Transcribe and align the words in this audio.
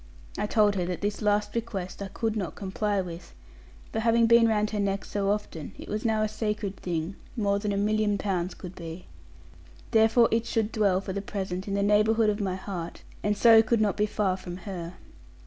I 0.35 0.47
told 0.47 0.73
her 0.73 0.85
that 0.85 1.01
this 1.01 1.21
last 1.21 1.53
request 1.53 2.01
I 2.01 2.07
could 2.07 2.35
not 2.35 2.55
comply 2.55 3.01
with; 3.01 3.35
for 3.93 3.99
having 3.99 4.25
been 4.25 4.47
round 4.47 4.71
her 4.71 4.79
neck 4.79 5.05
so 5.05 5.29
often, 5.29 5.73
it 5.77 5.87
was 5.87 6.03
now 6.03 6.23
a 6.23 6.27
sacred 6.27 6.75
thing, 6.77 7.17
more 7.37 7.59
than 7.59 7.71
a 7.71 7.77
million 7.77 8.17
pounds 8.17 8.55
could 8.55 8.73
be. 8.73 9.05
Therefore 9.91 10.27
it 10.31 10.47
should 10.47 10.71
dwell 10.71 11.01
for 11.01 11.13
the 11.13 11.21
present 11.21 11.67
in 11.67 11.75
the 11.75 11.83
neighbourhood 11.83 12.31
of 12.31 12.41
my 12.41 12.55
heart; 12.55 13.03
and 13.21 13.37
so 13.37 13.61
could 13.61 13.79
not 13.79 13.95
be 13.95 14.07
far 14.07 14.37
from 14.37 14.57
her. 14.65 14.95